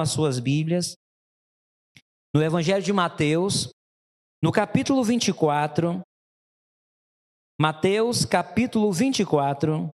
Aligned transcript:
as 0.00 0.10
suas 0.10 0.40
Bíblias 0.40 0.96
no 2.34 2.42
Evangelho 2.42 2.82
de 2.82 2.90
Mateus, 2.90 3.70
no 4.42 4.50
capítulo 4.50 5.04
24. 5.04 6.00
Mateus, 7.60 8.24
capítulo 8.24 8.90
24, 8.90 9.90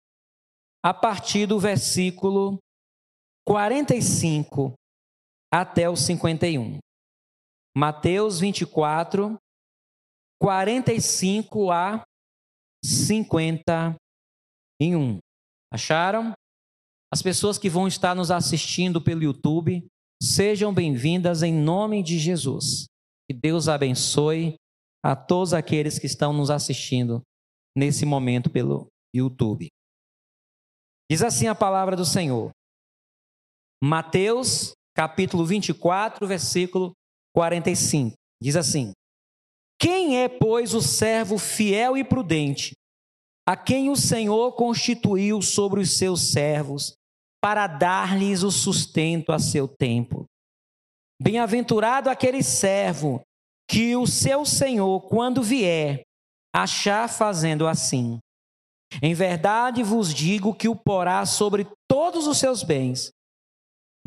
a 0.83 0.93
partir 0.93 1.45
do 1.45 1.57
versículo 1.57 2.57
45 3.47 4.73
até 5.49 5.89
o 5.89 5.95
51. 5.95 6.79
Mateus 7.77 8.41
24, 8.41 9.37
45 10.41 11.71
a 11.71 12.03
51. 12.83 13.95
Acharam? 15.71 16.33
As 17.09 17.21
pessoas 17.21 17.57
que 17.57 17.69
vão 17.69 17.87
estar 17.87 18.13
nos 18.13 18.31
assistindo 18.31 18.99
pelo 18.99 19.23
YouTube, 19.23 19.87
sejam 20.23 20.73
bem-vindas 20.73 21.43
em 21.43 21.53
nome 21.53 22.01
de 22.01 22.17
Jesus. 22.17 22.85
Que 23.29 23.35
Deus 23.35 23.67
abençoe 23.67 24.55
a 25.03 25.17
todos 25.17 25.53
aqueles 25.53 25.99
que 25.99 26.05
estão 26.05 26.31
nos 26.31 26.49
assistindo 26.49 27.21
nesse 27.77 28.05
momento 28.05 28.49
pelo 28.49 28.87
YouTube. 29.13 29.67
Diz 31.11 31.21
assim 31.21 31.47
a 31.47 31.55
palavra 31.55 31.97
do 31.97 32.05
Senhor. 32.05 32.51
Mateus, 33.83 34.71
capítulo 34.95 35.45
24, 35.45 36.25
versículo 36.25 36.93
45. 37.35 38.15
Diz 38.41 38.55
assim: 38.55 38.93
quem 39.77 40.21
é, 40.21 40.29
pois, 40.29 40.73
o 40.73 40.81
servo 40.81 41.37
fiel 41.37 41.97
e 41.97 42.03
prudente, 42.05 42.71
a 43.45 43.57
quem 43.57 43.89
o 43.89 43.97
Senhor 43.97 44.53
constituiu 44.53 45.41
sobre 45.41 45.81
os 45.81 45.97
seus 45.97 46.31
servos, 46.31 46.93
para 47.43 47.67
dar-lhes 47.67 48.41
o 48.41 48.49
sustento 48.49 49.33
a 49.33 49.37
seu 49.37 49.67
tempo? 49.67 50.23
Bem-aventurado 51.21 52.09
aquele 52.09 52.41
servo 52.41 53.21
que 53.69 53.97
o 53.97 54.07
seu 54.07 54.45
Senhor, 54.45 55.01
quando 55.09 55.43
vier, 55.43 56.03
achar 56.55 57.09
fazendo 57.09 57.67
assim. 57.67 58.17
Em 59.01 59.13
verdade 59.13 59.83
vos 59.83 60.13
digo 60.13 60.55
que 60.55 60.69
o 60.69 60.75
porá 60.75 61.25
sobre 61.25 61.67
todos 61.85 62.27
os 62.27 62.37
seus 62.37 62.63
bens. 62.63 63.09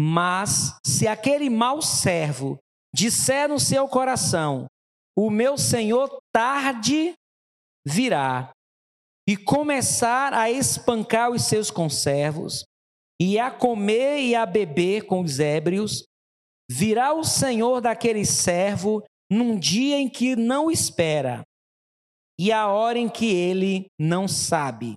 Mas 0.01 0.75
se 0.87 1.07
aquele 1.07 1.51
mau 1.51 1.83
servo 1.83 2.57
disser 2.95 3.51
no 3.51 3.61
seu 3.61 3.87
coração: 3.87 4.67
o 5.15 5.29
meu 5.29 5.59
senhor 5.59 6.19
tarde 6.33 7.13
virá 7.87 8.51
e 9.29 9.37
começar 9.37 10.33
a 10.33 10.51
espancar 10.51 11.31
os 11.31 11.43
seus 11.43 11.71
conservos, 11.71 12.65
e 13.21 13.39
a 13.39 13.51
comer 13.51 14.21
e 14.21 14.35
a 14.35 14.45
beber 14.45 15.07
com 15.07 15.21
os 15.21 15.41
ébrios, 15.41 16.05
virá 16.71 17.15
o 17.15 17.25
senhor 17.25 17.81
daquele 17.81 18.25
servo 18.25 19.03
num 19.31 19.59
dia 19.59 19.97
em 19.97 20.09
que 20.09 20.37
não 20.37 20.71
espera, 20.71 21.43
e 22.39 22.53
a 22.53 22.69
hora 22.69 22.99
em 22.99 23.09
que 23.09 23.27
ele 23.27 23.87
não 23.99 24.29
sabe, 24.29 24.95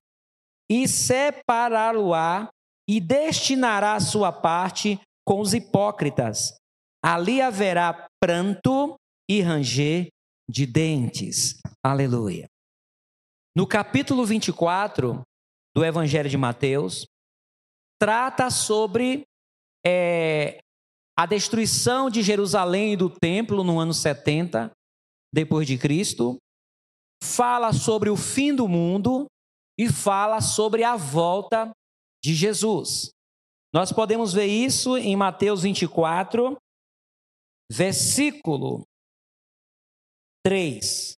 e 0.70 0.88
separá-lo-á 0.88 2.50
e 2.88 3.00
destinará 3.00 4.00
sua 4.00 4.32
parte 4.32 5.00
com 5.26 5.40
os 5.40 5.54
hipócritas. 5.54 6.56
Ali 7.04 7.42
haverá 7.42 8.08
pranto 8.20 8.96
e 9.30 9.42
ranger 9.42 10.10
de 10.50 10.66
dentes. 10.66 11.60
Aleluia. 11.86 12.48
No 13.56 13.68
capítulo 13.68 14.26
24 14.26 15.22
do 15.76 15.86
Evangelho 15.86 16.30
de 16.30 16.38
Mateus, 16.38 17.06
trata 18.00 18.50
sobre 18.50 19.24
é, 19.86 20.60
a 21.18 21.26
destruição 21.26 22.10
de 22.10 22.24
Jerusalém 22.24 22.94
e 22.94 22.98
do 22.98 23.10
templo 23.10 23.64
no 23.64 23.78
ano 23.80 23.94
70 23.94 24.72
depois 25.34 25.68
de 25.68 25.78
Cristo, 25.78 26.38
fala 27.22 27.74
sobre 27.74 28.10
o 28.10 28.16
fim 28.16 28.56
do 28.56 28.68
mundo 28.68 29.28
e 29.78 29.90
fala 29.90 30.42
sobre 30.42 30.84
a 30.84 30.96
volta 30.96 31.72
de 32.24 32.34
Jesus. 32.34 33.12
Nós 33.74 33.92
podemos 33.92 34.34
ver 34.34 34.48
isso 34.48 34.98
em 34.98 35.16
Mateus 35.16 35.62
24, 35.62 36.58
versículo 37.72 38.84
3. 40.44 41.14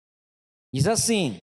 Diz 0.75 0.87
assim: 0.87 1.39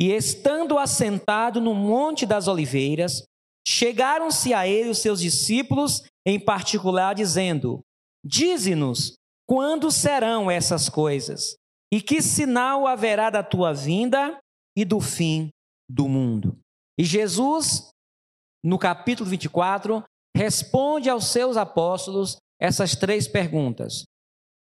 E 0.00 0.10
estando 0.10 0.78
assentado 0.78 1.60
no 1.60 1.74
Monte 1.74 2.26
das 2.26 2.48
Oliveiras, 2.48 3.22
chegaram-se 3.66 4.52
a 4.52 4.66
ele 4.66 4.90
os 4.90 4.98
seus 4.98 5.20
discípulos, 5.20 6.02
em 6.26 6.38
particular, 6.38 7.14
dizendo: 7.14 7.80
Dize-nos 8.24 9.14
quando 9.46 9.90
serão 9.90 10.50
essas 10.50 10.88
coisas, 10.88 11.56
e 11.92 12.00
que 12.00 12.22
sinal 12.22 12.86
haverá 12.86 13.30
da 13.30 13.42
tua 13.42 13.72
vinda 13.72 14.38
e 14.76 14.84
do 14.84 15.00
fim 15.00 15.50
do 15.88 16.08
mundo. 16.08 16.58
E 16.98 17.04
Jesus, 17.04 17.90
no 18.64 18.78
capítulo 18.78 19.28
24, 19.28 20.02
responde 20.36 21.10
aos 21.10 21.26
seus 21.26 21.56
apóstolos 21.56 22.36
essas 22.60 22.94
três 22.96 23.26
perguntas: 23.28 24.04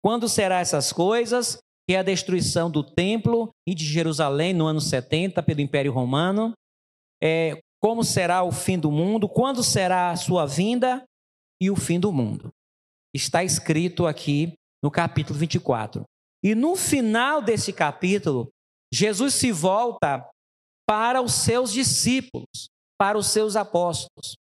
Quando 0.02 0.28
serão 0.28 0.56
essas 0.56 0.92
coisas? 0.92 1.58
que 1.86 1.94
é 1.94 1.98
a 1.98 2.02
destruição 2.02 2.70
do 2.70 2.82
templo 2.82 3.50
e 3.68 3.74
de 3.74 3.84
Jerusalém 3.84 4.54
no 4.54 4.66
ano 4.66 4.80
70 4.80 5.42
pelo 5.42 5.60
Império 5.60 5.92
Romano. 5.92 6.52
É, 7.22 7.60
como 7.84 8.02
será 8.02 8.42
o 8.42 8.50
fim 8.50 8.78
do 8.78 8.90
mundo? 8.90 9.28
Quando 9.28 9.62
será 9.62 10.10
a 10.10 10.16
sua 10.16 10.46
vinda 10.46 11.04
e 11.60 11.70
o 11.70 11.76
fim 11.76 12.00
do 12.00 12.10
mundo? 12.10 12.48
Está 13.14 13.44
escrito 13.44 14.06
aqui 14.06 14.54
no 14.82 14.90
capítulo 14.90 15.38
24. 15.38 16.02
E 16.42 16.54
no 16.54 16.76
final 16.76 17.42
desse 17.42 17.74
capítulo, 17.74 18.48
Jesus 18.90 19.34
se 19.34 19.52
volta 19.52 20.26
para 20.88 21.20
os 21.20 21.34
seus 21.34 21.70
discípulos, 21.70 22.70
para 22.98 23.18
os 23.18 23.26
seus 23.26 23.54
apóstolos, 23.54 24.34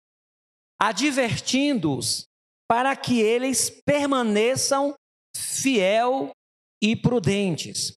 advertindo-os 0.79 2.25
para 2.69 2.95
que 2.95 3.19
eles 3.21 3.71
permaneçam 3.83 4.93
fiel 5.35 6.29
e 6.79 6.95
prudentes. 6.95 7.93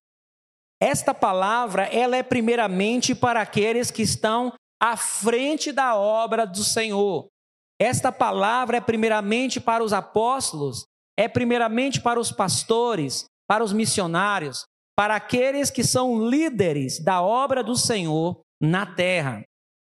Esta 0.80 1.12
palavra, 1.12 1.84
ela 1.84 2.16
é 2.16 2.22
primeiramente 2.22 3.14
para 3.14 3.42
aqueles 3.42 3.90
que 3.90 4.00
estão 4.00 4.50
à 4.84 4.98
frente 4.98 5.72
da 5.72 5.96
obra 5.96 6.46
do 6.46 6.62
Senhor. 6.62 7.28
Esta 7.80 8.12
palavra 8.12 8.76
é 8.76 8.80
primeiramente 8.82 9.58
para 9.58 9.82
os 9.82 9.94
apóstolos, 9.94 10.84
é 11.18 11.26
primeiramente 11.26 12.02
para 12.02 12.20
os 12.20 12.30
pastores, 12.30 13.24
para 13.48 13.64
os 13.64 13.72
missionários, 13.72 14.66
para 14.94 15.16
aqueles 15.16 15.70
que 15.70 15.82
são 15.82 16.28
líderes 16.28 17.02
da 17.02 17.22
obra 17.22 17.64
do 17.64 17.74
Senhor 17.74 18.42
na 18.60 18.84
terra. 18.84 19.42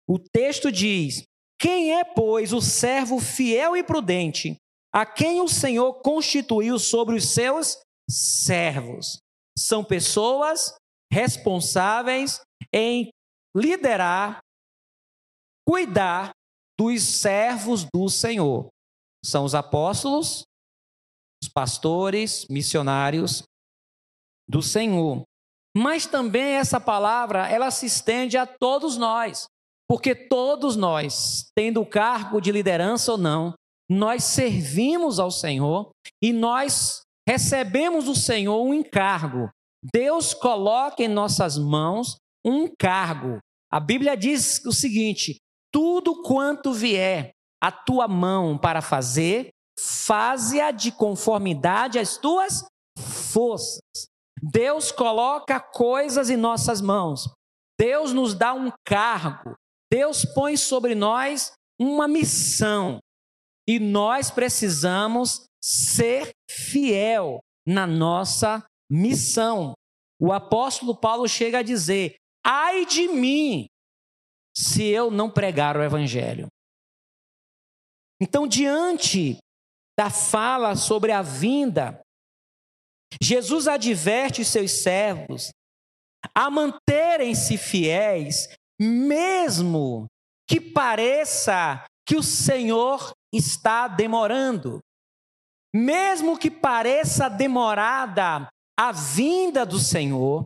O 0.06 0.20
texto 0.20 0.70
diz: 0.70 1.24
Quem 1.58 1.98
é, 1.98 2.04
pois, 2.04 2.52
o 2.52 2.62
servo 2.62 3.18
fiel 3.18 3.78
e 3.78 3.84
prudente, 3.84 4.58
a 4.94 5.06
quem 5.06 5.40
o 5.40 5.48
Senhor 5.48 6.02
constituiu 6.02 6.78
sobre 6.78 7.16
os 7.16 7.30
seus 7.30 7.78
servos. 8.10 9.20
São 9.58 9.86
pessoas 9.86 10.76
responsáveis 11.10 12.42
em 12.74 13.10
liderar, 13.56 14.42
cuidar 15.68 16.32
dos 16.80 17.02
servos 17.04 17.86
do 17.94 18.10
Senhor. 18.10 18.68
São 19.24 19.46
os 19.46 19.54
apóstolos, 19.54 20.44
os 21.44 21.50
pastores, 21.50 22.48
missionários 22.50 23.44
do 24.50 24.62
Senhor. 24.62 25.24
Mas 25.76 26.06
também 26.06 26.56
essa 26.56 26.80
palavra, 26.80 27.48
ela 27.48 27.72
se 27.72 27.86
estende 27.86 28.38
a 28.38 28.46
todos 28.46 28.98
nós, 28.98 29.46
porque 29.88 30.14
todos 30.14 30.76
nós, 30.76 31.46
tendo 31.56 31.82
o 31.82 31.86
cargo 31.86 32.42
de 32.42 32.52
liderança 32.52 33.14
ou 33.14 33.18
não, 33.18 33.54
nós 33.90 34.24
servimos 34.24 35.20
ao 35.20 35.32
Senhor 35.32 35.92
e 36.22 36.34
nós 36.34 37.02
recebemos 37.28 38.06
do 38.06 38.16
Senhor 38.16 38.62
um 38.64 38.74
encargo. 38.74 39.50
Deus 39.94 40.34
coloca 40.34 41.04
em 41.04 41.08
nossas 41.08 41.58
mãos 41.58 42.16
um 42.46 42.64
encargo. 42.64 43.40
A 43.72 43.80
Bíblia 43.80 44.16
diz 44.16 44.64
o 44.66 44.72
seguinte: 44.72 45.38
tudo 45.72 46.22
quanto 46.22 46.74
vier 46.74 47.32
a 47.62 47.72
tua 47.72 48.08
mão 48.08 48.58
para 48.58 48.82
fazer, 48.82 49.50
faze-a 49.80 50.72
de 50.72 50.92
conformidade 50.92 52.00
às 52.00 52.18
tuas 52.18 52.66
forças. 52.98 53.80
Deus 54.42 54.92
coloca 54.92 55.60
coisas 55.60 56.30
em 56.30 56.38
nossas 56.38 56.82
mãos. 56.82 57.30
Deus 57.80 58.12
nos 58.12 58.34
dá 58.34 58.54
um 58.54 58.72
cargo. 58.86 59.56
Deus 59.92 60.26
põe 60.26 60.58
sobre 60.58 60.96
nós 60.96 61.52
uma 61.80 62.08
missão. 62.08 63.00
E 63.68 63.80
nós 63.80 64.32
precisamos 64.32 65.44
ser 65.64 66.32
fiel 66.50 67.40
na 67.66 67.86
nossa 67.86 68.64
missão. 68.90 69.74
O 70.20 70.32
apóstolo 70.32 70.96
Paulo 70.96 71.28
chega 71.28 71.60
a 71.60 71.64
dizer: 71.64 72.16
ai 72.46 72.86
de 72.86 73.08
mim, 73.08 73.68
se 74.56 74.84
eu 74.84 75.10
não 75.10 75.30
pregar 75.30 75.78
o 75.78 75.84
evangelho. 75.84 76.48
Então, 78.22 78.48
diante 78.48 79.38
da 79.98 80.10
fala 80.10 80.76
sobre 80.76 81.12
a 81.12 81.22
vinda, 81.22 82.00
Jesus 83.22 83.68
adverte 83.68 84.46
seus 84.46 84.72
servos 84.72 85.52
a 86.36 86.50
manterem-se 86.50 87.58
fiéis, 87.58 88.48
mesmo 88.80 90.06
que 90.48 90.62
pareça 90.62 91.84
que 92.06 92.16
o 92.16 92.24
Senhor 92.24 93.12
está 93.34 93.88
demorando. 93.88 94.80
Mesmo 95.74 96.38
que 96.38 96.52
pareça 96.52 97.30
demorada 97.30 98.48
a 98.78 98.92
vinda 98.92 99.66
do 99.66 99.80
Senhor, 99.80 100.46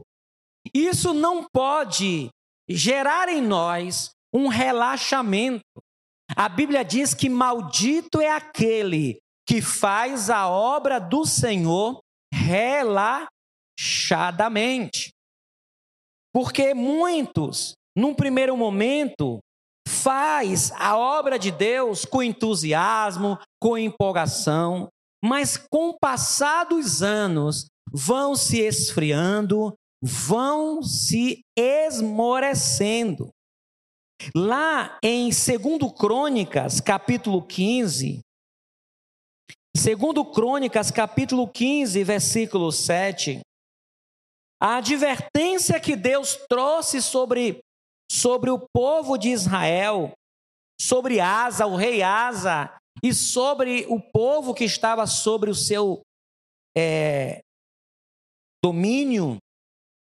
isso 0.73 1.13
não 1.13 1.47
pode 1.51 2.29
gerar 2.69 3.29
em 3.29 3.41
nós 3.41 4.11
um 4.33 4.47
relaxamento. 4.47 5.63
A 6.35 6.49
Bíblia 6.49 6.83
diz 6.83 7.13
que 7.13 7.29
maldito 7.29 8.19
é 8.19 8.31
aquele 8.31 9.19
que 9.47 9.61
faz 9.61 10.27
a 10.29 10.49
obra 10.49 10.99
do 10.99 11.25
Senhor 11.25 11.99
relaxadamente. 12.33 15.13
Porque 16.33 16.73
muitos, 16.73 17.73
num 17.95 18.13
primeiro 18.13 18.57
momento, 18.57 19.39
faz 19.87 20.73
a 20.73 20.97
obra 20.97 21.39
de 21.39 21.51
Deus 21.51 22.03
com 22.05 22.21
entusiasmo, 22.21 23.39
com 23.61 23.77
empolgação, 23.77 24.89
mas 25.23 25.55
com 25.57 25.87
o 25.89 25.97
passar 25.97 26.65
dos 26.65 27.01
anos 27.01 27.67
vão 27.91 28.35
se 28.35 28.59
esfriando, 28.59 29.73
vão 30.05 30.83
se 30.83 31.43
esmorecendo. 31.57 33.29
Lá 34.35 34.99
em 35.03 35.29
2 35.29 35.91
Crônicas, 35.97 36.79
capítulo 36.79 37.41
15, 37.41 38.21
2 39.75 40.33
Crônicas, 40.33 40.91
capítulo 40.91 41.47
15, 41.47 42.03
versículo 42.03 42.71
7, 42.71 43.39
a 44.61 44.77
advertência 44.77 45.79
que 45.79 45.95
Deus 45.95 46.37
trouxe 46.47 47.01
sobre, 47.01 47.59
sobre 48.09 48.51
o 48.51 48.63
povo 48.73 49.17
de 49.17 49.29
Israel, 49.29 50.13
sobre 50.79 51.19
Asa, 51.19 51.65
o 51.65 51.75
rei 51.75 52.03
Asa, 52.03 52.77
e 53.03 53.11
sobre 53.11 53.85
o 53.89 53.99
povo 53.99 54.53
que 54.53 54.63
estava 54.63 55.05
sobre 55.07 55.49
o 55.49 55.55
seu 55.55 56.01
é, 56.77 57.41
domínio, 58.63 59.37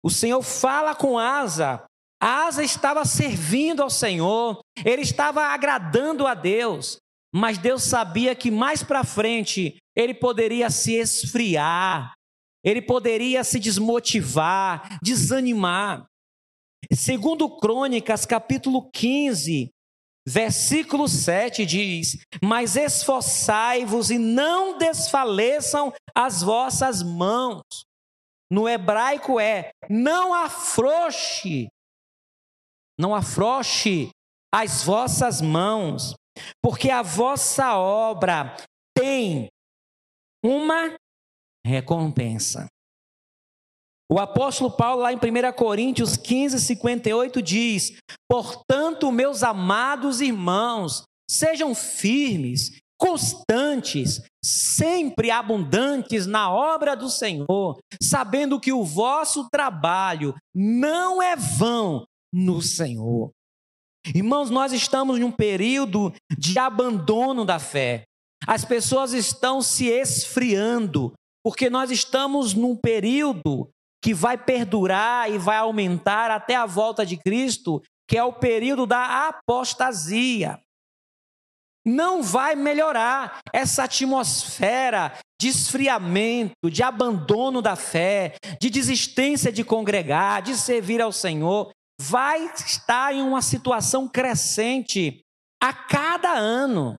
o 0.04 0.10
Senhor 0.10 0.42
fala 0.42 0.96
com 0.96 1.18
Asa. 1.18 1.84
Asa 2.22 2.64
estava 2.64 3.06
servindo 3.06 3.82
ao 3.82 3.90
Senhor, 3.90 4.60
ele 4.84 5.02
estava 5.02 5.46
agradando 5.46 6.28
a 6.28 6.34
Deus, 6.34 6.98
mas 7.34 7.58
Deus 7.58 7.84
sabia 7.84 8.36
que 8.36 8.52
mais 8.52 8.84
para 8.84 9.06
frente 9.06 9.78
ele 9.96 10.14
poderia 10.14 10.70
se 10.70 10.94
esfriar, 10.94 12.14
ele 12.64 12.82
poderia 12.82 13.44
se 13.44 13.60
desmotivar, 13.60 15.00
desanimar. 15.02 16.06
Segundo 16.92 17.58
Crônicas, 17.58 18.26
capítulo 18.26 18.90
15, 18.92 19.70
versículo 20.28 21.08
7 21.08 21.66
diz: 21.66 22.18
Mas 22.44 22.76
esforçai-vos 22.76 24.10
e 24.12 24.18
não 24.18 24.78
desfaleçam 24.78 25.94
as 26.14 26.42
vossas 26.42 27.02
mãos. 27.02 27.64
No 28.52 28.68
hebraico 28.68 29.40
é: 29.40 29.72
não 29.90 30.34
afrouxe, 30.34 31.68
não 33.00 33.14
afrouxe 33.14 34.10
as 34.54 34.84
vossas 34.84 35.42
mãos, 35.42 36.16
porque 36.62 36.90
a 36.90 37.02
vossa 37.02 37.78
obra 37.78 38.56
tem 38.98 39.50
uma 40.44 40.96
recompensa. 41.66 42.68
O 44.12 44.20
apóstolo 44.20 44.76
Paulo, 44.76 45.04
lá 45.04 45.14
em 45.14 45.18
1 45.18 45.54
Coríntios 45.56 46.18
15, 46.18 46.60
58, 46.60 47.42
diz: 47.44 48.00
Portanto, 48.28 49.12
meus 49.12 49.44
amados 49.44 50.20
irmãos, 50.20 51.04
sejam 51.30 51.76
firmes, 51.76 52.80
constantes, 53.00 54.22
sempre 54.44 55.32
abundantes 55.32 56.28
na 56.28 56.52
obra 56.52 56.96
do 56.96 57.10
Senhor, 57.10 57.80
sabendo 58.02 58.60
que 58.60 58.74
o 58.74 58.84
vosso 58.84 59.48
trabalho 59.50 60.36
não 60.54 61.22
é 61.22 61.36
vão 61.36 62.06
no 62.32 62.62
Senhor. 62.62 63.32
Irmãos, 64.14 64.50
nós 64.50 64.74
estamos 64.74 65.20
num 65.20 65.32
período 65.32 66.14
de 66.38 66.60
abandono 66.60 67.46
da 67.46 67.58
fé. 67.58 68.04
As 68.46 68.66
pessoas 68.66 69.14
estão 69.14 69.62
se 69.62 69.88
esfriando, 69.88 71.14
porque 71.44 71.70
nós 71.70 71.92
estamos 71.92 72.54
num 72.54 72.76
período 72.76 73.70
que 74.04 74.14
vai 74.14 74.38
perdurar 74.38 75.32
e 75.32 75.38
vai 75.38 75.58
aumentar 75.58 76.32
até 76.32 76.56
a 76.56 76.66
volta 76.66 77.06
de 77.06 77.18
Cristo, 77.18 77.82
que 78.08 78.18
é 78.18 78.24
o 78.24 78.34
período 78.34 78.86
da 78.86 79.28
apostasia. 79.28 80.60
Não 81.90 82.22
vai 82.22 82.56
melhorar 82.56 83.40
essa 83.52 83.86
atmosfera 83.86 85.18
de 85.42 85.48
esfriamento, 85.48 86.70
de 86.70 86.84
abandono 86.84 87.62
da 87.62 87.76
fé, 87.76 88.36
de 88.62 88.70
desistência 88.70 89.52
de 89.52 89.64
congregar, 89.64 90.44
de 90.44 90.56
servir 90.56 91.02
ao 91.02 91.12
Senhor. 91.12 91.72
Vai 92.00 92.46
estar 92.54 93.14
em 93.14 93.24
uma 93.24 93.42
situação 93.42 94.08
crescente 94.08 95.20
a 95.62 95.74
cada 95.74 96.32
ano 96.32 96.96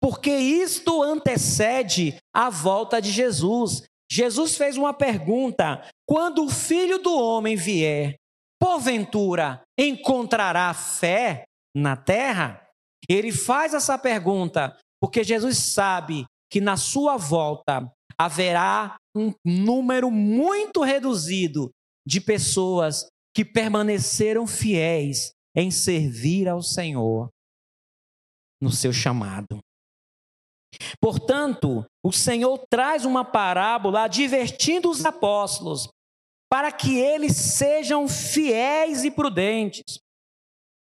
porque 0.00 0.30
isto 0.30 1.02
antecede 1.02 2.16
a 2.32 2.48
volta 2.48 3.00
de 3.02 3.10
Jesus. 3.10 3.82
Jesus 4.08 4.56
fez 4.56 4.76
uma 4.76 4.94
pergunta: 4.94 5.84
quando 6.06 6.44
o 6.44 6.48
filho 6.48 6.98
do 6.98 7.18
homem 7.18 7.56
vier, 7.56 8.14
porventura 8.60 9.62
encontrará 9.76 10.72
fé 10.72 11.44
na 11.74 11.96
terra? 11.96 12.65
Ele 13.08 13.32
faz 13.32 13.74
essa 13.74 13.98
pergunta 13.98 14.76
porque 15.00 15.22
Jesus 15.22 15.58
sabe 15.58 16.24
que 16.50 16.60
na 16.60 16.76
sua 16.76 17.16
volta 17.16 17.90
haverá 18.18 18.96
um 19.16 19.32
número 19.44 20.10
muito 20.10 20.82
reduzido 20.82 21.70
de 22.06 22.20
pessoas 22.20 23.06
que 23.34 23.44
permaneceram 23.44 24.46
fiéis 24.46 25.32
em 25.54 25.70
servir 25.70 26.48
ao 26.48 26.62
Senhor 26.62 27.28
no 28.60 28.70
seu 28.70 28.92
chamado. 28.92 29.58
Portanto, 31.00 31.84
o 32.04 32.12
Senhor 32.12 32.64
traz 32.70 33.04
uma 33.04 33.24
parábola 33.24 34.04
advertindo 34.04 34.90
os 34.90 35.04
apóstolos 35.04 35.88
para 36.50 36.70
que 36.70 36.98
eles 36.98 37.36
sejam 37.36 38.08
fiéis 38.08 39.04
e 39.04 39.10
prudentes, 39.10 39.98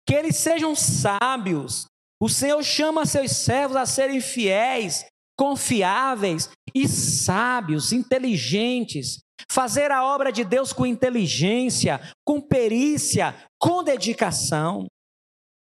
que 0.07 0.13
eles 0.13 0.37
sejam 0.37 0.75
sábios. 0.75 1.85
O 2.21 2.27
Senhor 2.27 2.61
chama 2.63 3.05
seus 3.05 3.31
servos 3.31 3.77
a 3.77 3.85
serem 3.85 4.19
fiéis, 4.19 5.05
confiáveis 5.37 6.49
e 6.75 6.85
sábios, 6.85 7.93
inteligentes, 7.93 9.19
fazer 9.49 9.89
a 9.89 10.03
obra 10.03 10.31
de 10.31 10.43
Deus 10.43 10.73
com 10.73 10.85
inteligência, 10.85 12.01
com 12.25 12.41
perícia, 12.41 13.33
com 13.57 13.81
dedicação. 13.81 14.85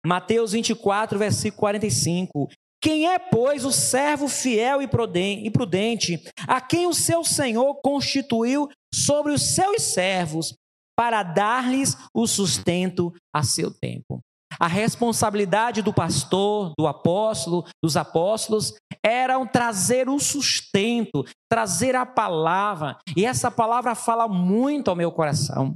Mateus 0.06 0.52
24, 0.52 1.18
versículo 1.18 1.60
45. 1.60 2.48
Quem 2.80 3.06
é, 3.06 3.18
pois, 3.18 3.64
o 3.64 3.72
servo 3.72 4.26
fiel 4.28 4.80
e 4.80 4.88
prudente, 4.88 6.22
a 6.46 6.60
quem 6.60 6.86
o 6.86 6.94
seu 6.94 7.22
senhor 7.22 7.74
constituiu 7.82 8.68
sobre 8.94 9.32
os 9.32 9.54
seus 9.54 9.82
servos, 9.82 10.54
para 10.96 11.22
dar-lhes 11.22 11.94
o 12.14 12.26
sustento 12.26 13.12
a 13.34 13.42
seu 13.42 13.70
tempo? 13.70 14.22
A 14.58 14.66
responsabilidade 14.66 15.82
do 15.82 15.92
pastor, 15.92 16.72
do 16.78 16.86
apóstolo, 16.86 17.64
dos 17.82 17.96
apóstolos, 17.96 18.74
era 19.04 19.44
trazer 19.46 20.08
o 20.08 20.18
sustento, 20.18 21.24
trazer 21.50 21.94
a 21.94 22.06
palavra. 22.06 22.96
E 23.16 23.24
essa 23.26 23.50
palavra 23.50 23.94
fala 23.94 24.26
muito 24.26 24.88
ao 24.88 24.96
meu 24.96 25.12
coração. 25.12 25.74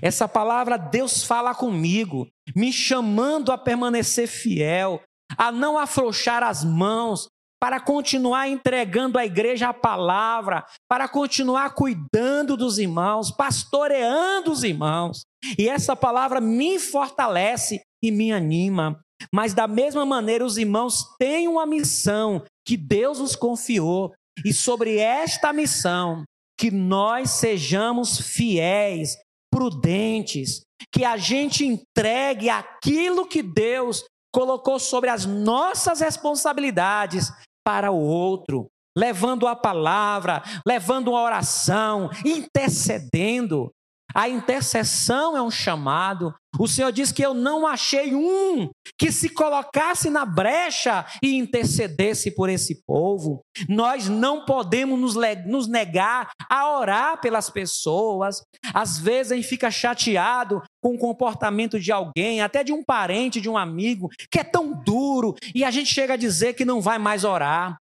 Essa 0.00 0.28
palavra 0.28 0.76
Deus 0.76 1.24
fala 1.24 1.54
comigo, 1.54 2.28
me 2.54 2.72
chamando 2.72 3.50
a 3.50 3.58
permanecer 3.58 4.28
fiel, 4.28 5.02
a 5.36 5.50
não 5.50 5.78
afrouxar 5.78 6.42
as 6.42 6.62
mãos, 6.62 7.28
para 7.58 7.80
continuar 7.80 8.48
entregando 8.48 9.18
à 9.18 9.24
igreja 9.24 9.68
a 9.68 9.74
palavra, 9.74 10.64
para 10.88 11.08
continuar 11.08 11.70
cuidando 11.70 12.56
dos 12.56 12.78
irmãos, 12.78 13.30
pastoreando 13.30 14.52
os 14.52 14.62
irmãos. 14.62 15.22
E 15.58 15.68
essa 15.68 15.96
palavra 15.96 16.40
me 16.40 16.78
fortalece 16.78 17.80
e 18.06 18.10
me 18.10 18.32
anima. 18.32 19.00
Mas 19.32 19.54
da 19.54 19.66
mesma 19.66 20.04
maneira, 20.04 20.44
os 20.44 20.58
irmãos 20.58 21.04
têm 21.18 21.48
uma 21.48 21.66
missão 21.66 22.42
que 22.66 22.76
Deus 22.76 23.18
nos 23.18 23.36
confiou, 23.36 24.12
e 24.44 24.52
sobre 24.52 24.98
esta 24.98 25.52
missão, 25.52 26.24
que 26.58 26.70
nós 26.70 27.30
sejamos 27.30 28.18
fiéis, 28.18 29.16
prudentes, 29.50 30.62
que 30.92 31.04
a 31.04 31.16
gente 31.16 31.64
entregue 31.64 32.50
aquilo 32.50 33.26
que 33.26 33.42
Deus 33.42 34.04
colocou 34.34 34.78
sobre 34.78 35.08
as 35.08 35.24
nossas 35.24 36.00
responsabilidades 36.00 37.32
para 37.64 37.90
o 37.90 37.98
outro, 37.98 38.66
levando 38.96 39.46
a 39.46 39.56
palavra, 39.56 40.42
levando 40.66 41.08
uma 41.08 41.22
oração, 41.22 42.10
intercedendo. 42.24 43.70
A 44.16 44.30
intercessão 44.30 45.36
é 45.36 45.42
um 45.42 45.50
chamado. 45.50 46.34
O 46.58 46.66
Senhor 46.66 46.90
diz 46.90 47.12
que 47.12 47.20
eu 47.20 47.34
não 47.34 47.66
achei 47.66 48.14
um 48.14 48.70
que 48.98 49.12
se 49.12 49.28
colocasse 49.28 50.08
na 50.08 50.24
brecha 50.24 51.04
e 51.22 51.36
intercedesse 51.36 52.34
por 52.34 52.48
esse 52.48 52.82
povo. 52.86 53.42
Nós 53.68 54.08
não 54.08 54.46
podemos 54.46 55.14
nos 55.44 55.68
negar 55.68 56.30
a 56.48 56.78
orar 56.78 57.20
pelas 57.20 57.50
pessoas. 57.50 58.40
Às 58.72 58.98
vezes 58.98 59.32
a 59.32 59.36
gente 59.36 59.48
fica 59.48 59.70
chateado 59.70 60.62
com 60.82 60.94
o 60.94 60.98
comportamento 60.98 61.78
de 61.78 61.92
alguém, 61.92 62.40
até 62.40 62.64
de 62.64 62.72
um 62.72 62.82
parente, 62.82 63.38
de 63.38 63.50
um 63.50 63.58
amigo, 63.58 64.08
que 64.30 64.38
é 64.38 64.44
tão 64.44 64.72
duro, 64.82 65.34
e 65.54 65.62
a 65.62 65.70
gente 65.70 65.92
chega 65.92 66.14
a 66.14 66.16
dizer 66.16 66.54
que 66.54 66.64
não 66.64 66.80
vai 66.80 66.96
mais 66.96 67.22
orar. 67.22 67.76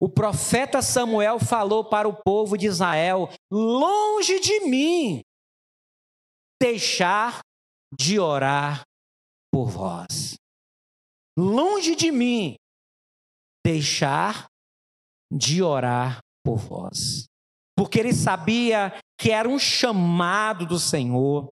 O 0.00 0.08
profeta 0.08 0.80
Samuel 0.80 1.40
falou 1.40 1.84
para 1.84 2.08
o 2.08 2.14
povo 2.14 2.56
de 2.56 2.66
Israel: 2.66 3.28
longe 3.50 4.38
de 4.38 4.60
mim 4.60 5.20
deixar 6.62 7.40
de 7.92 8.20
orar 8.20 8.82
por 9.52 9.68
vós. 9.68 10.36
Longe 11.36 11.96
de 11.96 12.12
mim 12.12 12.54
deixar 13.66 14.46
de 15.32 15.60
orar 15.60 16.20
por 16.44 16.58
vós. 16.58 17.24
Porque 17.76 17.98
ele 17.98 18.14
sabia 18.14 18.92
que 19.18 19.32
era 19.32 19.48
um 19.48 19.58
chamado 19.58 20.64
do 20.64 20.78
Senhor 20.78 21.48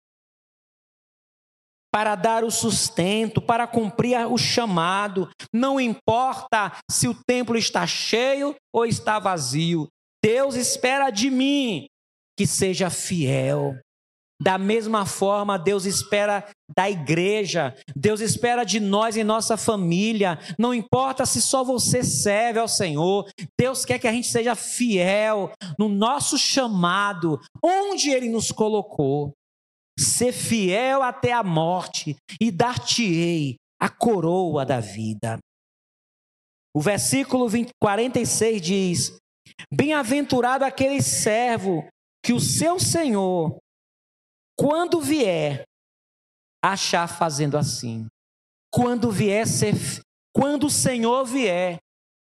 para 1.89 2.15
dar 2.15 2.43
o 2.43 2.51
sustento, 2.51 3.41
para 3.41 3.65
cumprir 3.65 4.27
o 4.29 4.37
chamado. 4.37 5.31
Não 5.53 5.79
importa 5.79 6.77
se 6.91 7.07
o 7.07 7.15
templo 7.23 7.57
está 7.57 7.87
cheio 7.87 8.53
ou 8.73 8.85
está 8.85 9.19
vazio. 9.19 9.87
Deus 10.21 10.55
espera 10.55 11.09
de 11.09 11.29
mim 11.29 11.87
que 12.37 12.45
seja 12.45 12.89
fiel. 12.89 13.79
Da 14.39 14.57
mesma 14.57 15.05
forma, 15.05 15.57
Deus 15.57 15.85
espera 15.85 16.47
da 16.75 16.89
igreja, 16.89 17.75
Deus 17.95 18.21
espera 18.21 18.63
de 18.63 18.79
nós 18.79 19.17
e 19.17 19.23
nossa 19.23 19.57
família. 19.57 20.37
Não 20.59 20.73
importa 20.73 21.25
se 21.25 21.41
só 21.41 21.63
você 21.63 22.03
serve 22.03 22.59
ao 22.59 22.67
Senhor, 22.67 23.27
Deus 23.59 23.83
quer 23.83 23.97
que 23.97 24.07
a 24.07 24.11
gente 24.11 24.27
seja 24.27 24.53
fiel 24.53 25.51
no 25.77 25.89
nosso 25.89 26.37
chamado, 26.37 27.39
onde 27.63 28.11
Ele 28.11 28.29
nos 28.29 28.51
colocou. 28.51 29.33
Ser 29.99 30.31
fiel 30.31 31.01
até 31.01 31.33
a 31.33 31.43
morte 31.43 32.15
e 32.39 32.51
dar-te-ei 32.51 33.55
a 33.81 33.89
coroa 33.89 34.63
da 34.63 34.79
vida. 34.79 35.39
O 36.75 36.79
versículo 36.79 37.49
20, 37.49 37.71
46 37.81 38.61
diz: 38.61 39.17
Bem-aventurado 39.73 40.63
aquele 40.63 41.01
servo 41.01 41.87
que 42.23 42.33
o 42.33 42.39
seu 42.39 42.79
Senhor 42.79 43.57
quando 44.57 44.99
vier 44.99 45.63
achar 46.63 47.07
fazendo 47.07 47.57
assim, 47.57 48.07
quando 48.73 49.11
vier 49.11 49.47
ser, 49.47 49.75
quando 50.35 50.65
o 50.67 50.69
Senhor 50.69 51.25
vier, 51.25 51.77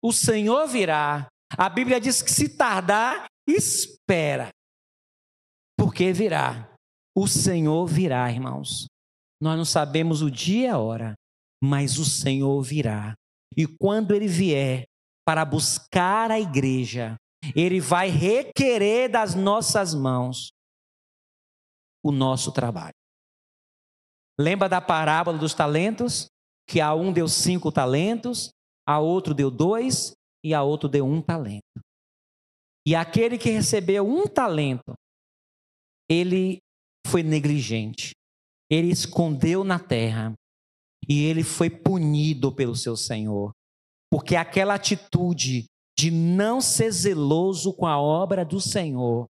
o 0.01 0.11
Senhor 0.11 0.67
virá. 0.67 1.27
A 1.55 1.69
Bíblia 1.69 1.99
diz 1.99 2.21
que 2.21 2.31
se 2.31 2.49
tardar, 2.49 3.25
espera, 3.47 4.49
porque 5.77 6.11
virá. 6.11 6.73
O 7.15 7.27
Senhor 7.27 7.85
virá, 7.85 8.31
irmãos. 8.31 8.87
Nós 9.41 9.57
não 9.57 9.65
sabemos 9.65 10.21
o 10.21 10.31
dia 10.31 10.67
e 10.67 10.67
a 10.67 10.79
hora, 10.79 11.13
mas 11.61 11.99
o 11.99 12.05
Senhor 12.05 12.61
virá. 12.63 13.13
E 13.55 13.67
quando 13.67 14.15
ele 14.15 14.27
vier 14.27 14.85
para 15.25 15.45
buscar 15.45 16.31
a 16.31 16.39
igreja, 16.39 17.15
ele 17.55 17.79
vai 17.79 18.09
requerer 18.09 19.09
das 19.09 19.35
nossas 19.35 19.93
mãos 19.93 20.49
o 22.03 22.11
nosso 22.11 22.51
trabalho. 22.51 22.93
Lembra 24.39 24.67
da 24.67 24.81
parábola 24.81 25.37
dos 25.37 25.53
talentos? 25.53 26.27
Que 26.67 26.81
a 26.81 26.93
um 26.93 27.11
deu 27.11 27.27
cinco 27.27 27.71
talentos, 27.71 28.49
a 28.87 28.99
outro 28.99 29.33
deu 29.33 29.51
dois 29.51 30.13
e 30.43 30.53
a 30.53 30.63
outro 30.63 30.89
deu 30.89 31.05
um 31.05 31.21
talento. 31.21 31.81
E 32.85 32.95
aquele 32.95 33.37
que 33.37 33.49
recebeu 33.49 34.07
um 34.07 34.27
talento, 34.27 34.93
ele 36.09 36.59
foi 37.07 37.23
negligente, 37.23 38.11
ele 38.69 38.91
escondeu 38.91 39.63
na 39.63 39.79
terra 39.79 40.33
e 41.07 41.23
ele 41.23 41.43
foi 41.43 41.69
punido 41.69 42.53
pelo 42.53 42.75
seu 42.75 42.95
Senhor, 42.95 43.51
porque 44.11 44.35
aquela 44.35 44.73
atitude 44.75 45.65
de 45.97 46.09
não 46.11 46.59
ser 46.59 46.91
zeloso 46.91 47.73
com 47.73 47.85
a 47.85 47.99
obra 47.99 48.43
do 48.43 48.59
Senhor 48.59 49.27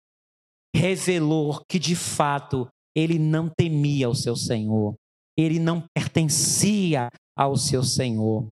revelou 0.76 1.64
que 1.70 1.80
de 1.80 1.96
fato 1.96 2.68
ele 2.96 3.18
não 3.20 3.50
temia 3.50 4.10
o 4.10 4.16
seu 4.16 4.36
Senhor, 4.36 4.96
ele 5.38 5.60
não 5.60 5.84
pertencia 5.96 7.10
ao 7.38 7.56
seu 7.56 7.84
Senhor. 7.84 8.48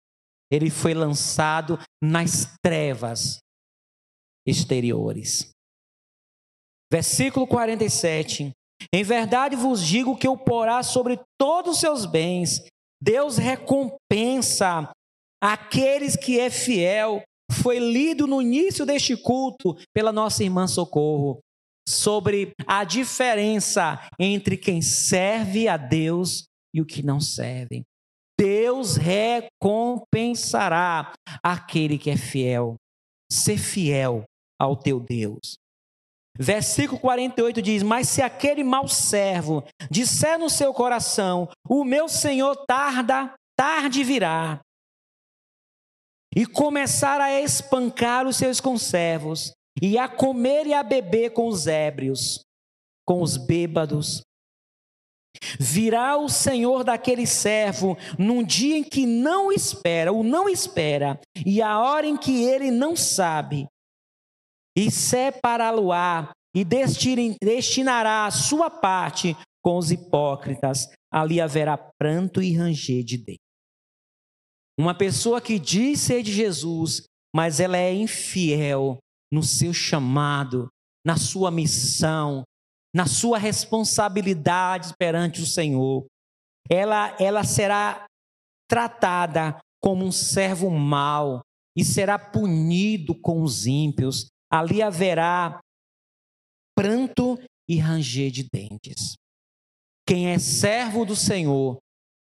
Ele 0.49 0.69
foi 0.69 0.93
lançado 0.93 1.77
nas 2.01 2.55
trevas 2.63 3.39
exteriores. 4.47 5.49
Versículo 6.91 7.45
47. 7.45 8.51
Em 8.93 9.03
verdade 9.03 9.57
vos 9.57 9.85
digo 9.85 10.17
que 10.17 10.27
o 10.27 10.37
porá 10.37 10.81
sobre 10.83 11.19
todos 11.37 11.73
os 11.73 11.79
seus 11.81 12.05
bens. 12.05 12.65
Deus 13.01 13.37
recompensa 13.37 14.89
aqueles 15.43 16.15
que 16.15 16.39
é 16.39 16.49
fiel. 16.49 17.21
Foi 17.61 17.79
lido 17.79 18.25
no 18.25 18.41
início 18.41 18.85
deste 18.85 19.17
culto 19.17 19.75
pela 19.93 20.13
nossa 20.13 20.43
irmã 20.43 20.67
Socorro 20.67 21.39
sobre 21.87 22.51
a 22.65 22.83
diferença 22.83 23.99
entre 24.19 24.57
quem 24.57 24.81
serve 24.81 25.67
a 25.67 25.77
Deus 25.77 26.47
e 26.73 26.81
o 26.81 26.85
que 26.85 27.01
não 27.01 27.21
serve. 27.21 27.83
Deus 28.37 28.97
recompensará 28.97 31.13
aquele 31.41 31.97
que 31.97 32.11
é 32.11 32.17
fiel. 32.17 32.75
Ser 33.31 33.57
fiel 33.57 34.25
ao 34.59 34.75
teu 34.75 34.99
Deus. 34.99 35.57
Versículo 36.37 36.99
48 36.99 37.61
diz: 37.61 37.81
Mas 37.81 38.09
se 38.09 38.21
aquele 38.21 38.63
mau 38.63 38.87
servo 38.87 39.63
disser 39.89 40.37
no 40.37 40.49
seu 40.49 40.73
coração: 40.73 41.49
O 41.67 41.83
meu 41.83 42.07
senhor 42.07 42.55
tarda, 42.67 43.33
tarde 43.57 44.03
virá, 44.03 44.61
e 46.35 46.45
começar 46.45 47.19
a 47.19 47.41
espancar 47.41 48.27
os 48.27 48.37
seus 48.37 48.61
conservos, 48.61 49.51
e 49.81 49.97
a 49.97 50.07
comer 50.07 50.67
e 50.67 50.73
a 50.73 50.83
beber 50.83 51.31
com 51.31 51.47
os 51.47 51.67
ébrios, 51.67 52.41
com 53.05 53.21
os 53.21 53.37
bêbados. 53.37 54.21
Virá 55.59 56.17
o 56.17 56.29
Senhor 56.29 56.83
daquele 56.83 57.27
servo 57.27 57.95
num 58.17 58.43
dia 58.43 58.77
em 58.77 58.83
que 58.83 59.05
não 59.05 59.51
espera, 59.51 60.11
ou 60.11 60.23
não 60.23 60.49
espera, 60.49 61.19
e 61.45 61.61
a 61.61 61.79
hora 61.79 62.07
em 62.07 62.17
que 62.17 62.43
ele 62.43 62.71
não 62.71 62.95
sabe, 62.95 63.67
e 64.75 64.89
separá-lo-á, 64.89 66.31
e 66.55 66.65
destinará 67.39 68.25
a 68.25 68.31
sua 68.31 68.69
parte 68.69 69.35
com 69.63 69.77
os 69.77 69.91
hipócritas, 69.91 70.87
ali 71.11 71.39
haverá 71.39 71.77
pranto 71.77 72.41
e 72.41 72.55
ranger 72.55 73.03
de 73.03 73.17
dentro. 73.17 73.41
Uma 74.79 74.95
pessoa 74.95 75.41
que 75.41 75.59
diz 75.59 75.99
ser 75.99 76.23
de 76.23 76.31
Jesus, 76.31 77.03
mas 77.35 77.59
ela 77.59 77.77
é 77.77 77.93
infiel, 77.93 78.97
no 79.31 79.43
seu 79.43 79.73
chamado, 79.73 80.69
na 81.05 81.17
sua 81.17 81.51
missão, 81.51 82.43
na 82.93 83.05
sua 83.05 83.37
responsabilidade 83.37 84.93
perante 84.97 85.41
o 85.41 85.45
Senhor. 85.45 86.05
Ela, 86.69 87.15
ela 87.19 87.43
será 87.43 88.05
tratada 88.69 89.57
como 89.81 90.05
um 90.05 90.11
servo 90.11 90.69
mau 90.69 91.41
e 91.75 91.85
será 91.85 92.17
punido 92.17 93.13
com 93.15 93.41
os 93.41 93.65
ímpios. 93.65 94.27
Ali 94.51 94.81
haverá 94.81 95.59
pranto 96.75 97.37
e 97.69 97.77
ranger 97.77 98.31
de 98.31 98.47
dentes. 98.51 99.15
Quem 100.07 100.29
é 100.29 100.39
servo 100.39 101.05
do 101.05 101.15
Senhor 101.15 101.77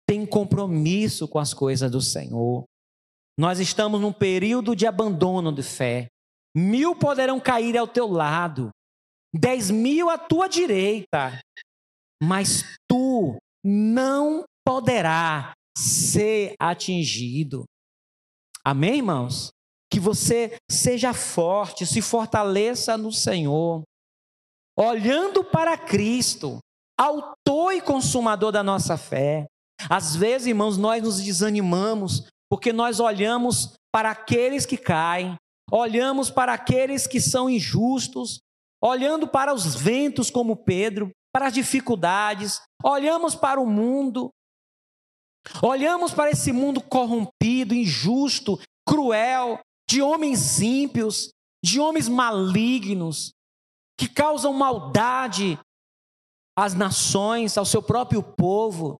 tem 0.07 0.25
compromisso 0.25 1.27
com 1.27 1.39
as 1.39 1.53
coisas 1.53 1.89
do 1.89 2.01
Senhor. 2.01 2.65
Nós 3.37 3.59
estamos 3.59 4.01
num 4.01 4.11
período 4.11 4.75
de 4.75 4.85
abandono 4.85 5.51
de 5.51 5.63
fé. 5.63 6.07
Mil 6.61 6.93
poderão 6.93 7.39
cair 7.39 7.77
ao 7.77 7.87
teu 7.87 8.05
lado, 8.05 8.69
dez 9.33 9.71
mil 9.71 10.09
à 10.09 10.17
tua 10.17 10.49
direita, 10.49 11.39
mas 12.21 12.63
tu 12.85 13.37
não 13.63 14.43
poderá 14.67 15.53
ser 15.77 16.55
atingido. 16.59 17.63
Amém, 18.65 18.97
irmãos? 18.97 19.51
Que 19.89 20.01
você 20.01 20.57
seja 20.69 21.13
forte, 21.13 21.85
se 21.85 22.01
fortaleça 22.01 22.97
no 22.97 23.13
Senhor, 23.13 23.83
olhando 24.77 25.45
para 25.45 25.77
Cristo, 25.77 26.59
autor 26.99 27.71
e 27.71 27.81
consumador 27.81 28.51
da 28.51 28.61
nossa 28.61 28.97
fé. 28.97 29.45
Às 29.89 30.13
vezes, 30.13 30.47
irmãos, 30.47 30.77
nós 30.77 31.01
nos 31.01 31.21
desanimamos 31.21 32.27
porque 32.51 32.73
nós 32.73 32.99
olhamos 32.99 33.75
para 33.93 34.11
aqueles 34.11 34.65
que 34.65 34.75
caem, 34.75 35.37
olhamos 35.71 36.29
para 36.29 36.53
aqueles 36.53 37.07
que 37.07 37.21
são 37.21 37.49
injustos, 37.49 38.39
olhando 38.81 39.27
para 39.27 39.53
os 39.53 39.75
ventos 39.75 40.29
como 40.29 40.55
Pedro, 40.55 41.11
para 41.33 41.47
as 41.47 41.53
dificuldades, 41.53 42.61
olhamos 42.83 43.35
para 43.35 43.59
o 43.59 43.65
mundo, 43.65 44.29
olhamos 45.61 46.13
para 46.13 46.31
esse 46.31 46.51
mundo 46.51 46.81
corrompido, 46.81 47.73
injusto, 47.73 48.59
cruel, 48.87 49.59
de 49.89 50.01
homens 50.01 50.59
ímpios, 50.59 51.29
de 51.63 51.79
homens 51.79 52.07
malignos, 52.07 53.31
que 53.99 54.07
causam 54.07 54.53
maldade 54.53 55.59
às 56.57 56.73
nações, 56.73 57.57
ao 57.57 57.65
seu 57.65 57.81
próprio 57.81 58.23
povo, 58.23 58.95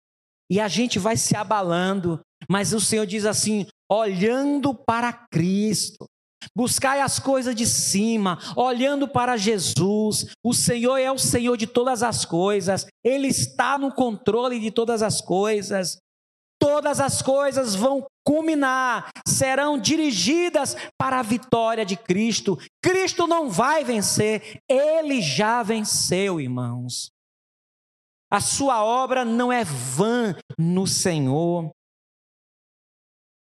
e 0.52 0.60
a 0.60 0.68
gente 0.68 1.00
vai 1.00 1.16
se 1.16 1.36
abalando, 1.36 2.20
mas 2.50 2.74
o 2.74 2.80
Senhor 2.80 3.06
diz 3.06 3.26
assim: 3.26 3.68
olhando 3.90 4.74
para 4.74 5.14
Cristo, 5.32 6.06
Buscai 6.55 7.01
as 7.01 7.19
coisas 7.19 7.53
de 7.55 7.65
cima, 7.65 8.39
olhando 8.55 9.08
para 9.08 9.38
Jesus. 9.38 10.27
O 10.43 10.53
Senhor 10.53 10.98
é 10.98 11.12
o 11.12 11.17
Senhor 11.17 11.58
de 11.58 11.67
todas 11.67 12.03
as 12.03 12.25
coisas, 12.25 12.86
Ele 13.03 13.27
está 13.27 13.77
no 13.77 13.93
controle 13.93 14.60
de 14.60 14.72
todas 14.72 15.01
as 15.01 15.22
coisas. 15.22 15.98
Todas 16.62 17.00
as 17.00 17.22
coisas 17.22 17.74
vão 17.74 18.05
culminar, 18.27 19.10
serão 19.25 19.79
dirigidas 19.79 20.75
para 20.98 21.19
a 21.19 21.24
vitória 21.24 21.86
de 21.86 21.96
Cristo. 21.96 22.58
Cristo 22.84 23.25
não 23.25 23.50
vai 23.50 23.86
vencer, 23.86 24.62
Ele 24.69 25.22
já 25.22 25.63
venceu, 25.63 26.41
irmãos. 26.41 27.12
A 28.29 28.41
sua 28.41 28.84
obra 28.84 29.24
não 29.24 29.51
é 29.51 29.63
vã 29.63 30.36
no 30.58 30.86
Senhor. 30.86 31.72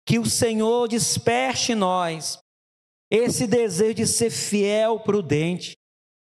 Que 0.07 0.19
o 0.19 0.25
Senhor 0.25 0.89
desperte 0.89 1.75
nós 1.75 2.39
esse 3.11 3.47
desejo 3.47 3.95
de 3.95 4.07
ser 4.07 4.31
fiel, 4.31 5.01
prudente. 5.01 5.73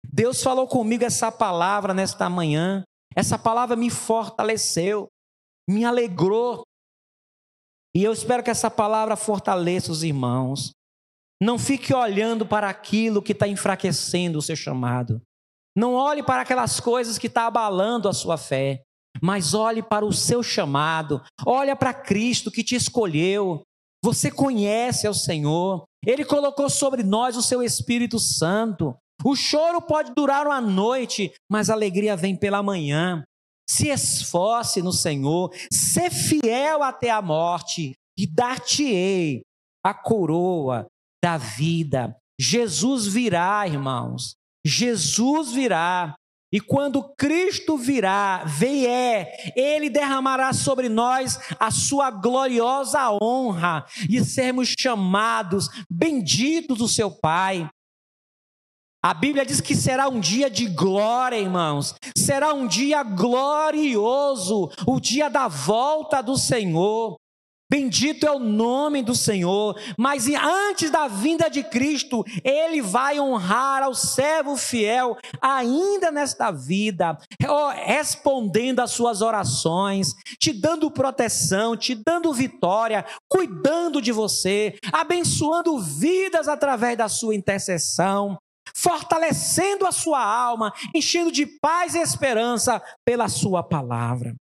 Deus 0.07 0.43
falou 0.43 0.69
comigo 0.69 1.05
essa 1.05 1.33
palavra 1.33 1.95
nesta 1.95 2.29
manhã. 2.29 2.85
Essa 3.17 3.39
palavra 3.39 3.77
me 3.77 3.91
fortaleceu, 3.91 5.09
me 5.69 5.85
alegrou. 5.85 6.63
E 7.95 8.03
eu 8.03 8.13
espero 8.13 8.43
que 8.43 8.51
essa 8.51 8.71
palavra 8.71 9.17
fortaleça 9.17 9.93
os 9.93 10.03
irmãos. 10.03 10.73
Não 11.41 11.59
fique 11.59 11.95
olhando 11.95 12.47
para 12.47 12.69
aquilo 12.69 13.23
que 13.23 13.33
está 13.33 13.47
enfraquecendo 13.47 14.39
o 14.39 14.43
seu 14.43 14.57
chamado. 14.57 15.21
Não 15.77 15.95
olhe 15.95 16.23
para 16.23 16.43
aquelas 16.43 16.81
coisas 16.81 17.19
que 17.19 17.27
estão 17.27 17.45
tá 17.45 17.47
abalando 17.49 18.09
a 18.09 18.13
sua 18.13 18.37
fé. 18.37 18.83
Mas 19.23 19.55
olhe 19.55 19.83
para 19.83 20.05
o 20.05 20.13
seu 20.13 20.43
chamado. 20.43 21.23
Olha 21.47 21.77
para 21.77 21.95
Cristo 21.95 22.51
que 22.51 22.65
te 22.65 22.75
escolheu. 22.75 23.63
Você 24.05 24.31
conhece 24.31 25.07
ao 25.07 25.15
Senhor. 25.15 25.85
Ele 26.07 26.27
colocou 26.27 26.69
sobre 26.69 27.03
nós 27.03 27.39
o 27.39 27.43
seu 27.43 27.63
Espírito 27.63 28.19
Santo. 28.19 28.95
O 29.25 29.35
choro 29.35 29.81
pode 29.81 30.13
durar 30.15 30.47
uma 30.47 30.61
noite, 30.61 31.33
mas 31.51 31.71
a 31.71 31.73
alegria 31.73 32.15
vem 32.15 32.37
pela 32.37 32.63
manhã. 32.63 33.25
Se 33.67 33.89
esforce 33.89 34.83
no 34.83 34.93
Senhor, 34.93 35.51
ser 35.73 36.11
fiel 36.11 36.83
até 36.83 37.09
a 37.09 37.23
morte, 37.23 37.95
e 38.19 38.27
dar-te-ei 38.27 39.41
a 39.83 39.95
coroa 39.95 40.85
da 41.25 41.39
vida. 41.39 42.15
Jesus 42.39 43.07
virá, 43.07 43.67
irmãos. 43.67 44.35
Jesus 44.67 45.51
virá. 45.51 46.15
E 46.55 46.61
quando 46.61 47.03
Cristo 47.17 47.77
virá, 47.77 48.45
vier, 48.45 49.53
Ele 49.57 49.91
derramará 49.91 50.53
sobre 50.53 50.89
nós 50.89 51.37
a 51.59 51.69
sua 51.73 52.13
gloriosa 52.13 53.11
honra 53.21 53.85
e 54.09 54.25
sermos 54.25 54.73
chamados 54.79 55.69
benditos 55.91 56.79
do 56.79 56.87
seu 56.87 57.11
Pai. 57.11 57.69
A 59.03 59.13
Bíblia 59.13 59.45
diz 59.45 59.61
que 59.61 59.75
será 59.75 60.09
um 60.09 60.21
dia 60.21 60.49
de 60.49 60.67
glória, 60.67 61.41
irmãos. 61.41 61.97
Será 62.17 62.55
um 62.55 62.69
dia 62.69 63.03
glorioso, 63.03 64.71
o 64.87 65.01
dia 65.01 65.29
da 65.29 65.49
volta 65.49 66.23
do 66.23 66.37
Senhor. 66.37 67.17
Bendito 67.71 68.27
é 68.27 68.31
o 68.31 68.39
nome 68.39 69.03
do 69.03 69.15
Senhor, 69.15 69.81
mas 69.99 70.29
antes 70.29 70.91
da 70.91 71.09
vinda 71.09 71.49
de 71.49 71.65
Cristo, 71.65 72.23
Ele 72.45 72.83
vai 72.83 73.19
honrar 73.19 73.83
ao 73.83 73.95
servo 73.95 74.55
fiel, 74.57 75.17
ainda 75.41 76.11
nesta 76.11 76.51
vida, 76.51 77.17
respondendo 77.87 78.81
às 78.81 78.91
suas 78.91 79.23
orações, 79.23 80.13
te 80.39 80.53
dando 80.53 80.91
proteção, 80.91 81.75
te 81.75 81.95
dando 81.95 82.35
vitória, 82.35 83.05
cuidando 83.29 84.01
de 84.01 84.13
você, 84.13 84.79
abençoando 84.93 85.79
vidas 85.79 86.49
através 86.49 86.99
da 86.99 87.09
sua 87.09 87.35
intercessão, 87.35 88.37
fortalecendo 88.77 89.87
a 89.87 89.93
sua 89.93 90.23
alma, 90.23 90.71
enchendo 90.95 91.33
de 91.33 91.47
paz 91.47 91.95
e 91.95 91.99
esperança 91.99 92.83
pela 93.07 93.29
sua 93.29 93.63
palavra. 93.63 94.35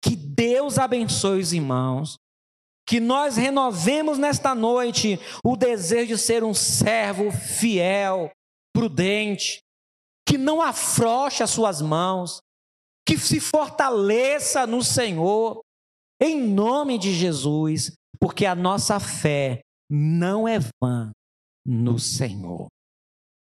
Que 0.00 0.14
Deus 0.14 0.78
abençoe 0.78 1.40
os 1.40 1.52
irmãos 1.52 2.16
que 2.86 3.00
nós 3.00 3.36
renovemos 3.36 4.16
nesta 4.16 4.54
noite 4.54 5.18
o 5.44 5.56
desejo 5.56 6.14
de 6.14 6.18
ser 6.18 6.44
um 6.44 6.54
servo 6.54 7.32
fiel, 7.32 8.30
prudente, 8.72 9.60
que 10.26 10.38
não 10.38 10.62
afroche 10.62 11.42
as 11.42 11.50
suas 11.50 11.82
mãos, 11.82 12.40
que 13.06 13.18
se 13.18 13.40
fortaleça 13.40 14.66
no 14.66 14.82
Senhor, 14.82 15.60
em 16.20 16.40
nome 16.40 16.96
de 16.96 17.12
Jesus, 17.12 17.92
porque 18.20 18.46
a 18.46 18.54
nossa 18.54 19.00
fé 19.00 19.60
não 19.90 20.46
é 20.46 20.58
vã 20.82 21.10
no 21.64 21.98
Senhor. 21.98 22.68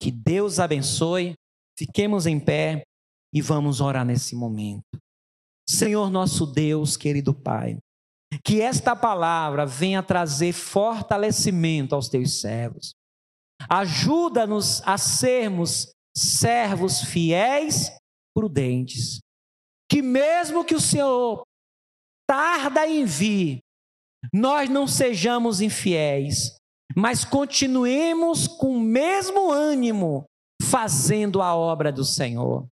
Que 0.00 0.10
Deus 0.10 0.58
abençoe, 0.58 1.34
fiquemos 1.78 2.26
em 2.26 2.40
pé 2.40 2.82
e 3.32 3.40
vamos 3.40 3.80
orar 3.80 4.04
nesse 4.04 4.34
momento. 4.34 4.98
Senhor 5.68 6.10
nosso 6.10 6.46
Deus, 6.46 6.96
querido 6.96 7.34
Pai, 7.34 7.78
que 8.42 8.60
esta 8.60 8.96
palavra 8.96 9.66
venha 9.66 10.02
trazer 10.02 10.52
fortalecimento 10.52 11.94
aos 11.94 12.08
teus 12.08 12.40
servos. 12.40 12.94
Ajuda-nos 13.68 14.82
a 14.84 14.98
sermos 14.98 15.92
servos 16.16 17.02
fiéis, 17.02 17.90
prudentes. 18.34 19.20
Que 19.90 20.02
mesmo 20.02 20.64
que 20.64 20.74
o 20.74 20.80
Senhor 20.80 21.42
tarda 22.26 22.86
em 22.86 23.04
vir, 23.04 23.60
nós 24.32 24.68
não 24.70 24.86
sejamos 24.86 25.60
infiéis, 25.60 26.56
mas 26.96 27.24
continuemos 27.24 28.48
com 28.48 28.76
o 28.76 28.80
mesmo 28.80 29.50
ânimo 29.50 30.24
fazendo 30.62 31.42
a 31.42 31.54
obra 31.54 31.92
do 31.92 32.04
Senhor. 32.04 32.66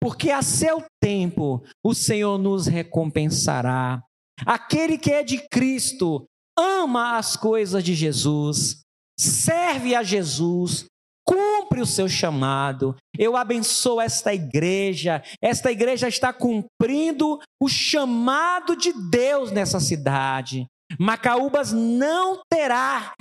Porque 0.00 0.30
a 0.30 0.42
seu 0.42 0.84
tempo 1.02 1.62
o 1.84 1.94
Senhor 1.94 2.38
nos 2.38 2.66
recompensará 2.66 4.02
Aquele 4.46 4.98
que 4.98 5.10
é 5.10 5.22
de 5.22 5.38
Cristo 5.48 6.24
ama 6.58 7.16
as 7.16 7.36
coisas 7.36 7.84
de 7.84 7.94
Jesus, 7.94 8.80
serve 9.18 9.94
a 9.94 10.02
Jesus, 10.02 10.86
cumpre 11.26 11.80
o 11.80 11.86
seu 11.86 12.08
chamado. 12.08 12.96
Eu 13.18 13.36
abençoo 13.36 14.00
esta 14.00 14.32
igreja. 14.32 15.22
Esta 15.42 15.70
igreja 15.70 16.08
está 16.08 16.32
cumprindo 16.32 17.38
o 17.62 17.68
chamado 17.68 18.74
de 18.74 18.92
Deus 19.10 19.52
nessa 19.52 19.78
cidade. 19.78 20.66
Macaúbas 20.98 21.72
não 21.72 22.40
terá 22.50 23.12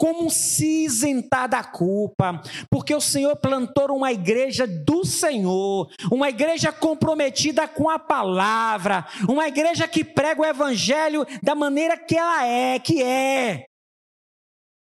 como 0.00 0.30
se 0.30 0.86
isentar 0.86 1.46
da 1.46 1.62
culpa, 1.62 2.40
porque 2.70 2.94
o 2.94 3.02
Senhor 3.02 3.36
plantou 3.36 3.94
uma 3.94 4.10
igreja 4.10 4.66
do 4.66 5.04
Senhor, 5.04 5.90
uma 6.10 6.30
igreja 6.30 6.72
comprometida 6.72 7.68
com 7.68 7.90
a 7.90 7.98
palavra, 7.98 9.06
uma 9.28 9.46
igreja 9.46 9.86
que 9.86 10.02
prega 10.02 10.40
o 10.40 10.46
evangelho 10.46 11.26
da 11.42 11.54
maneira 11.54 11.98
que 11.98 12.16
ela 12.16 12.46
é, 12.46 12.78
que 12.78 13.02
é. 13.02 13.66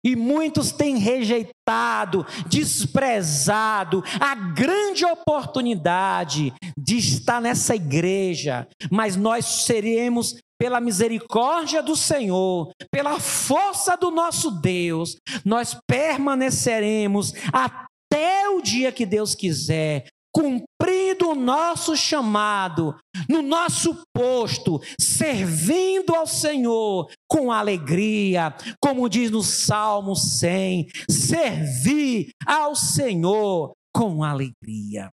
E 0.04 0.15
muitos 0.15 0.71
têm 0.71 0.97
rejeitado, 0.97 2.26
desprezado 2.47 4.04
a 4.19 4.36
grande 4.36 5.06
oportunidade 5.06 6.52
de 6.78 6.97
estar 6.97 7.39
nessa 7.39 7.76
igreja, 7.76 8.67
mas 8.91 9.15
nós 9.15 9.45
seremos 9.45 10.36
pela 10.60 10.80
misericórdia 10.80 11.82
do 11.82 11.96
Senhor, 11.96 12.72
pela 12.92 13.20
força 13.20 13.96
do 13.96 14.12
nosso 14.12 14.52
Deus, 14.52 15.18
nós 15.44 15.78
permaneceremos 15.88 17.34
até 17.52 18.50
o 18.50 18.62
dia 18.62 18.92
que 18.92 19.06
Deus 19.06 19.36
quiser, 19.36 20.08
cumprindo 20.34 21.30
o 21.30 21.36
nosso 21.36 21.96
chamado, 21.96 22.96
no 23.30 23.42
nosso 23.42 24.04
posto, 24.16 24.82
servindo 25.00 26.16
ao 26.16 26.26
Senhor 26.26 27.10
com 27.28 27.52
alegria, 27.52 28.56
como 28.82 29.08
diz 29.10 29.30
no 29.30 29.44
Salmo 29.44 30.16
100, 30.16 30.88
servir 31.10 32.30
ao 32.46 32.76
Senhor 32.76 33.74
com 33.94 34.24
alegria 34.24 35.10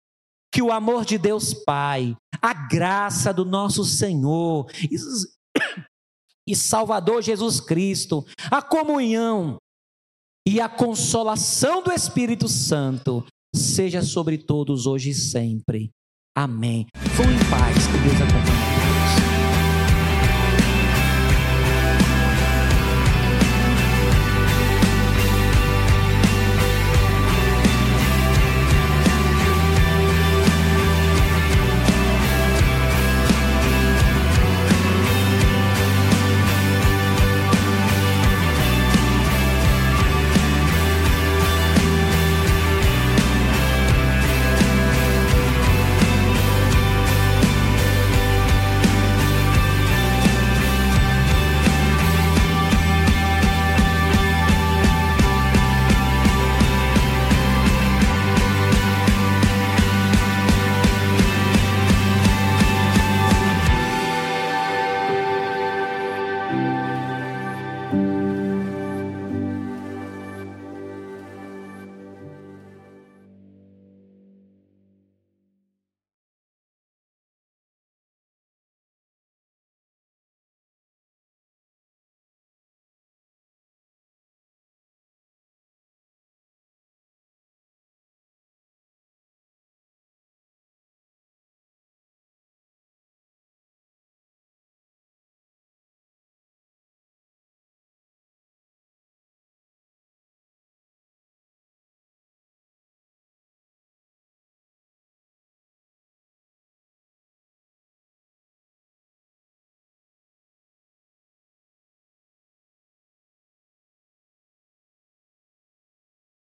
que 0.56 0.62
o 0.62 0.72
amor 0.72 1.04
de 1.04 1.18
Deus 1.18 1.54
Pai, 1.54 2.16
a 2.42 2.54
graça 2.54 3.34
do 3.34 3.44
nosso 3.44 3.84
Senhor 3.84 4.66
e 6.48 6.56
Salvador 6.56 7.22
Jesus 7.22 7.60
Cristo, 7.60 8.26
a 8.50 8.62
comunhão 8.62 9.58
e 10.48 10.62
a 10.62 10.70
consolação 10.70 11.84
do 11.84 11.92
Espírito 11.92 12.48
Santo 12.48 13.26
seja 13.54 14.02
sobre 14.02 14.38
todos 14.38 14.88
hoje 14.88 15.10
e 15.10 15.14
sempre. 15.14 15.92
Amém. 16.34 16.86
Vão 17.18 17.30
em 17.30 17.50
paz, 17.50 17.88
que 17.88 17.98
Deus 17.98 18.22
acompanhe. 18.22 18.75